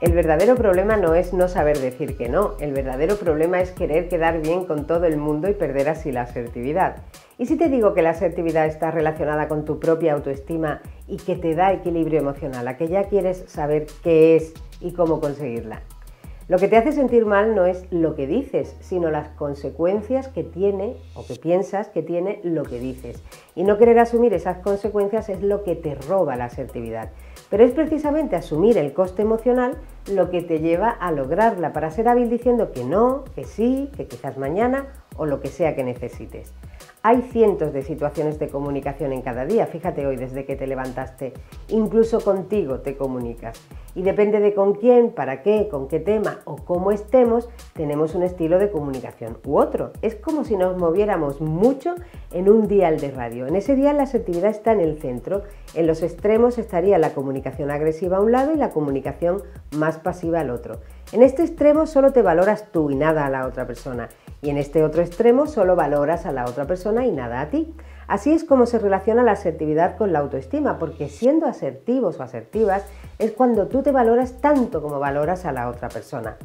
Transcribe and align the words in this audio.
El 0.00 0.12
verdadero 0.12 0.54
problema 0.54 0.96
no 0.96 1.16
es 1.16 1.32
no 1.32 1.48
saber 1.48 1.78
decir 1.78 2.16
que 2.16 2.28
no, 2.28 2.54
el 2.60 2.72
verdadero 2.72 3.16
problema 3.16 3.60
es 3.60 3.72
querer 3.72 4.08
quedar 4.08 4.40
bien 4.40 4.64
con 4.64 4.86
todo 4.86 5.06
el 5.06 5.16
mundo 5.16 5.48
y 5.48 5.54
perder 5.54 5.88
así 5.88 6.12
la 6.12 6.22
asertividad. 6.22 6.98
¿Y 7.36 7.46
si 7.46 7.56
te 7.56 7.68
digo 7.68 7.94
que 7.94 8.02
la 8.02 8.10
asertividad 8.10 8.66
está 8.66 8.92
relacionada 8.92 9.48
con 9.48 9.64
tu 9.64 9.80
propia 9.80 10.12
autoestima 10.12 10.82
y 11.08 11.16
que 11.16 11.34
te 11.34 11.56
da 11.56 11.72
equilibrio 11.72 12.20
emocional, 12.20 12.68
a 12.68 12.76
que 12.76 12.86
ya 12.86 13.04
quieres 13.04 13.44
saber 13.48 13.86
qué 14.04 14.36
es 14.36 14.54
y 14.80 14.92
cómo 14.92 15.20
conseguirla? 15.20 15.82
Lo 16.48 16.56
que 16.56 16.68
te 16.68 16.78
hace 16.78 16.92
sentir 16.92 17.26
mal 17.26 17.54
no 17.54 17.66
es 17.66 17.84
lo 17.90 18.14
que 18.14 18.26
dices, 18.26 18.74
sino 18.80 19.10
las 19.10 19.28
consecuencias 19.28 20.28
que 20.28 20.42
tiene 20.42 20.96
o 21.14 21.26
que 21.26 21.34
piensas 21.34 21.90
que 21.90 22.02
tiene 22.02 22.40
lo 22.42 22.62
que 22.62 22.80
dices. 22.80 23.22
Y 23.54 23.64
no 23.64 23.76
querer 23.76 23.98
asumir 23.98 24.32
esas 24.32 24.56
consecuencias 24.60 25.28
es 25.28 25.42
lo 25.42 25.62
que 25.62 25.76
te 25.76 25.94
roba 25.94 26.36
la 26.36 26.46
asertividad. 26.46 27.10
Pero 27.50 27.64
es 27.64 27.72
precisamente 27.72 28.34
asumir 28.34 28.78
el 28.78 28.94
coste 28.94 29.20
emocional 29.20 29.76
lo 30.10 30.30
que 30.30 30.40
te 30.40 30.60
lleva 30.60 30.88
a 30.88 31.12
lograrla 31.12 31.74
para 31.74 31.90
ser 31.90 32.08
hábil 32.08 32.30
diciendo 32.30 32.72
que 32.72 32.82
no, 32.82 33.24
que 33.34 33.44
sí, 33.44 33.90
que 33.94 34.06
quizás 34.06 34.38
mañana 34.38 34.86
o 35.18 35.26
lo 35.26 35.40
que 35.40 35.48
sea 35.48 35.76
que 35.76 35.84
necesites. 35.84 36.54
Hay 37.02 37.22
cientos 37.22 37.72
de 37.72 37.82
situaciones 37.82 38.38
de 38.40 38.48
comunicación 38.48 39.12
en 39.12 39.22
cada 39.22 39.44
día, 39.44 39.66
fíjate 39.66 40.06
hoy 40.06 40.16
desde 40.16 40.44
que 40.44 40.56
te 40.56 40.66
levantaste, 40.66 41.32
incluso 41.68 42.20
contigo 42.20 42.80
te 42.80 42.96
comunicas. 42.96 43.60
Y 43.94 44.02
depende 44.02 44.40
de 44.40 44.52
con 44.52 44.74
quién, 44.74 45.10
para 45.10 45.42
qué, 45.42 45.68
con 45.70 45.86
qué 45.86 46.00
tema 46.00 46.40
o 46.44 46.56
cómo 46.56 46.90
estemos, 46.90 47.48
tenemos 47.74 48.14
un 48.14 48.24
estilo 48.24 48.58
de 48.58 48.70
comunicación 48.70 49.38
u 49.44 49.58
otro. 49.58 49.92
Es 50.02 50.16
como 50.16 50.44
si 50.44 50.56
nos 50.56 50.76
moviéramos 50.76 51.40
mucho 51.40 51.94
en 52.32 52.48
un 52.48 52.66
dial 52.66 52.98
de 52.98 53.10
radio. 53.12 53.46
En 53.46 53.56
ese 53.56 53.76
dial 53.76 53.98
la 53.98 54.02
asertividad 54.02 54.50
está 54.50 54.72
en 54.72 54.80
el 54.80 54.98
centro, 54.98 55.42
en 55.74 55.86
los 55.86 56.02
extremos 56.02 56.58
estaría 56.58 56.98
la 56.98 57.14
comunicación 57.14 57.70
agresiva 57.70 58.16
a 58.16 58.20
un 58.20 58.32
lado 58.32 58.52
y 58.52 58.56
la 58.56 58.70
comunicación 58.70 59.42
más 59.76 59.98
pasiva 59.98 60.40
al 60.40 60.50
otro. 60.50 60.80
En 61.12 61.22
este 61.22 61.42
extremo 61.42 61.86
solo 61.86 62.12
te 62.12 62.22
valoras 62.22 62.70
tú 62.70 62.90
y 62.90 62.96
nada 62.96 63.24
a 63.24 63.30
la 63.30 63.46
otra 63.46 63.66
persona. 63.66 64.08
Y 64.40 64.50
en 64.50 64.58
este 64.58 64.84
otro 64.84 65.02
extremo 65.02 65.46
solo 65.46 65.74
valoras 65.74 66.26
a 66.26 66.32
la 66.32 66.44
otra 66.44 66.66
persona 66.66 67.06
y 67.06 67.10
nada 67.10 67.40
a 67.40 67.50
ti. 67.50 67.74
Así 68.06 68.32
es 68.32 68.44
como 68.44 68.66
se 68.66 68.78
relaciona 68.78 69.22
la 69.22 69.32
asertividad 69.32 69.96
con 69.96 70.12
la 70.12 70.20
autoestima, 70.20 70.78
porque 70.78 71.08
siendo 71.08 71.46
asertivos 71.46 72.18
o 72.18 72.22
asertivas 72.22 72.84
es 73.18 73.32
cuando 73.32 73.66
tú 73.66 73.82
te 73.82 73.92
valoras 73.92 74.40
tanto 74.40 74.80
como 74.80 74.98
valoras 74.98 75.44
a 75.44 75.52
la 75.52 75.68
otra 75.68 75.88
persona. 75.88 76.36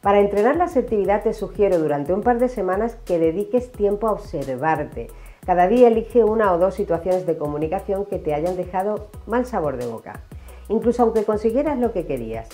Para 0.00 0.20
entrenar 0.20 0.56
la 0.56 0.64
asertividad 0.64 1.22
te 1.22 1.34
sugiero 1.34 1.78
durante 1.78 2.14
un 2.14 2.22
par 2.22 2.38
de 2.38 2.48
semanas 2.48 2.96
que 3.04 3.18
dediques 3.18 3.70
tiempo 3.70 4.08
a 4.08 4.12
observarte. 4.12 5.08
Cada 5.44 5.68
día 5.68 5.88
elige 5.88 6.24
una 6.24 6.52
o 6.52 6.58
dos 6.58 6.74
situaciones 6.74 7.26
de 7.26 7.36
comunicación 7.36 8.06
que 8.06 8.18
te 8.18 8.32
hayan 8.32 8.56
dejado 8.56 9.08
mal 9.26 9.44
sabor 9.44 9.76
de 9.76 9.86
boca, 9.86 10.20
incluso 10.68 11.02
aunque 11.02 11.24
consiguieras 11.24 11.78
lo 11.78 11.92
que 11.92 12.06
querías. 12.06 12.48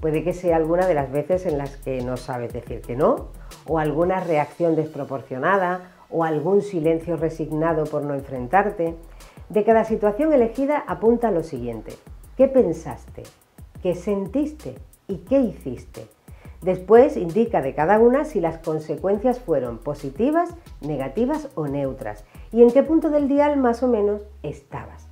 Puede 0.00 0.24
que 0.24 0.32
sea 0.32 0.56
alguna 0.56 0.86
de 0.86 0.94
las 0.94 1.10
veces 1.10 1.44
en 1.44 1.58
las 1.58 1.76
que 1.76 2.00
no 2.00 2.16
sabes 2.16 2.52
decir 2.52 2.80
que 2.80 2.96
no, 2.96 3.28
o 3.68 3.78
alguna 3.78 4.20
reacción 4.20 4.76
desproporcionada, 4.76 5.92
o 6.10 6.24
algún 6.24 6.62
silencio 6.62 7.16
resignado 7.16 7.84
por 7.84 8.04
no 8.04 8.14
enfrentarte. 8.14 8.94
De 9.48 9.64
cada 9.64 9.84
situación 9.84 10.32
elegida 10.32 10.84
apunta 10.86 11.30
lo 11.30 11.42
siguiente. 11.42 11.92
¿Qué 12.36 12.48
pensaste? 12.48 13.22
¿Qué 13.82 13.94
sentiste? 13.94 14.76
¿Y 15.08 15.18
qué 15.18 15.40
hiciste? 15.40 16.08
Después 16.62 17.16
indica 17.16 17.60
de 17.60 17.74
cada 17.74 17.98
una 17.98 18.24
si 18.24 18.40
las 18.40 18.58
consecuencias 18.58 19.38
fueron 19.38 19.78
positivas, 19.78 20.54
negativas 20.80 21.48
o 21.54 21.66
neutras 21.66 22.24
y 22.50 22.62
en 22.62 22.70
qué 22.70 22.82
punto 22.82 23.10
del 23.10 23.28
dial 23.28 23.56
más 23.56 23.82
o 23.82 23.88
menos 23.88 24.22
estabas. 24.42 25.06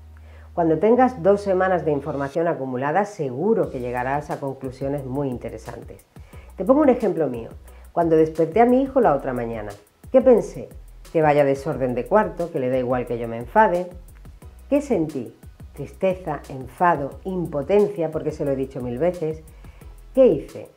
Cuando 0.55 0.79
tengas 0.79 1.23
dos 1.23 1.43
semanas 1.43 1.85
de 1.85 1.93
información 1.93 2.49
acumulada, 2.49 3.05
seguro 3.05 3.71
que 3.71 3.81
llegarás 3.81 4.31
a 4.31 4.41
conclusiones 4.41 5.05
muy 5.05 5.29
interesantes. 5.29 6.07
Te 6.57 6.65
pongo 6.65 6.81
un 6.81 6.89
ejemplo 6.89 7.29
mío. 7.29 7.51
Cuando 7.95 8.17
desperté 8.17 8.61
a 8.61 8.67
mi 8.67 8.83
hijo 8.83 9.01
la 9.01 9.15
otra 9.15 9.33
mañana, 9.33 9.71
¿qué 10.11 10.21
pensé? 10.21 10.69
Que 11.13 11.23
vaya 11.23 11.45
desorden 11.45 11.95
de 11.95 12.07
cuarto, 12.07 12.51
que 12.51 12.59
le 12.59 12.69
da 12.69 12.77
igual 12.77 13.07
que 13.07 13.21
yo 13.21 13.29
me 13.29 13.37
enfade. 13.37 13.87
¿Qué 14.69 14.81
sentí? 14.81 15.33
Tristeza, 15.75 16.41
enfado, 16.49 17.21
impotencia, 17.23 18.11
porque 18.11 18.33
se 18.33 18.45
lo 18.45 18.51
he 18.51 18.57
dicho 18.57 18.81
mil 18.81 18.99
veces. 18.99 19.45
¿Qué 20.13 20.27
hice? 20.27 20.71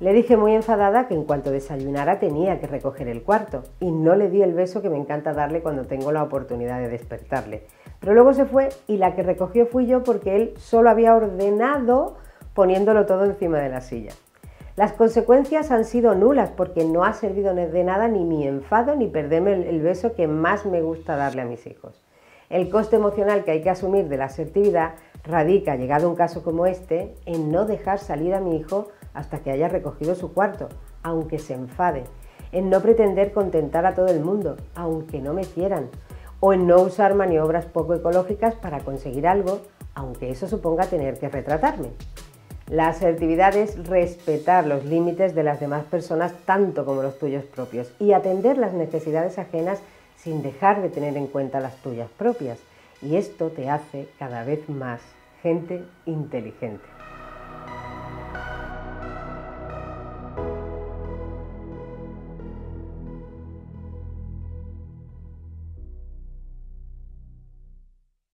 Le 0.00 0.14
dije 0.14 0.38
muy 0.38 0.54
enfadada 0.54 1.08
que 1.08 1.14
en 1.14 1.24
cuanto 1.24 1.50
desayunara 1.50 2.18
tenía 2.18 2.58
que 2.58 2.68
recoger 2.68 3.06
el 3.06 3.22
cuarto 3.22 3.64
y 3.78 3.90
no 3.90 4.16
le 4.16 4.30
di 4.30 4.40
el 4.40 4.54
beso 4.54 4.80
que 4.80 4.88
me 4.88 4.96
encanta 4.96 5.34
darle 5.34 5.60
cuando 5.60 5.84
tengo 5.84 6.10
la 6.10 6.22
oportunidad 6.22 6.80
de 6.80 6.88
despertarle. 6.88 7.66
Pero 8.00 8.14
luego 8.14 8.32
se 8.32 8.46
fue 8.46 8.70
y 8.88 8.96
la 8.96 9.14
que 9.14 9.22
recogió 9.22 9.66
fui 9.66 9.86
yo 9.86 10.02
porque 10.02 10.36
él 10.36 10.54
solo 10.56 10.88
había 10.88 11.14
ordenado 11.14 12.16
poniéndolo 12.54 13.04
todo 13.04 13.26
encima 13.26 13.58
de 13.58 13.68
la 13.68 13.82
silla. 13.82 14.12
Las 14.74 14.94
consecuencias 14.94 15.70
han 15.70 15.84
sido 15.84 16.14
nulas 16.14 16.50
porque 16.50 16.86
no 16.86 17.04
ha 17.04 17.12
servido 17.12 17.54
de 17.54 17.84
nada 17.84 18.08
ni 18.08 18.24
mi 18.24 18.46
enfado 18.46 18.96
ni 18.96 19.06
perderme 19.06 19.52
el 19.68 19.82
beso 19.82 20.14
que 20.14 20.26
más 20.26 20.64
me 20.64 20.80
gusta 20.80 21.14
darle 21.14 21.42
a 21.42 21.44
mis 21.44 21.66
hijos. 21.66 22.02
El 22.48 22.70
coste 22.70 22.96
emocional 22.96 23.44
que 23.44 23.50
hay 23.50 23.62
que 23.62 23.68
asumir 23.68 24.08
de 24.08 24.16
la 24.16 24.26
asertividad 24.26 24.94
radica, 25.24 25.76
llegado 25.76 26.08
un 26.08 26.16
caso 26.16 26.42
como 26.42 26.64
este, 26.64 27.14
en 27.26 27.52
no 27.52 27.66
dejar 27.66 27.98
salir 27.98 28.34
a 28.34 28.40
mi 28.40 28.56
hijo 28.56 28.88
hasta 29.12 29.40
que 29.40 29.50
haya 29.50 29.68
recogido 29.68 30.14
su 30.14 30.32
cuarto, 30.32 30.70
aunque 31.02 31.38
se 31.38 31.52
enfade, 31.52 32.04
en 32.50 32.70
no 32.70 32.80
pretender 32.80 33.32
contentar 33.32 33.84
a 33.84 33.94
todo 33.94 34.06
el 34.06 34.20
mundo, 34.20 34.56
aunque 34.74 35.20
no 35.20 35.34
me 35.34 35.44
quieran, 35.44 35.90
o 36.40 36.54
en 36.54 36.66
no 36.66 36.80
usar 36.80 37.14
maniobras 37.14 37.66
poco 37.66 37.92
ecológicas 37.92 38.54
para 38.54 38.80
conseguir 38.80 39.26
algo, 39.26 39.60
aunque 39.94 40.30
eso 40.30 40.48
suponga 40.48 40.86
tener 40.86 41.18
que 41.18 41.28
retratarme. 41.28 41.90
La 42.68 42.88
asertividad 42.88 43.56
es 43.56 43.86
respetar 43.86 44.66
los 44.66 44.84
límites 44.84 45.34
de 45.34 45.42
las 45.42 45.60
demás 45.60 45.84
personas 45.84 46.32
tanto 46.46 46.84
como 46.84 47.02
los 47.02 47.18
tuyos 47.18 47.44
propios 47.44 47.92
y 47.98 48.12
atender 48.12 48.56
las 48.56 48.72
necesidades 48.72 49.38
ajenas 49.38 49.80
sin 50.16 50.42
dejar 50.42 50.80
de 50.80 50.88
tener 50.88 51.16
en 51.16 51.26
cuenta 51.26 51.60
las 51.60 51.76
tuyas 51.76 52.08
propias. 52.16 52.58
Y 53.02 53.16
esto 53.16 53.50
te 53.50 53.68
hace 53.68 54.08
cada 54.18 54.44
vez 54.44 54.68
más 54.68 55.00
gente 55.42 55.82
inteligente. 56.06 56.84